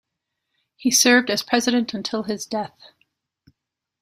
He 0.77 0.89
served 0.89 1.29
as 1.29 1.43
president 1.43 1.93
until 1.93 2.23
his 2.23 2.47
death. 2.47 2.75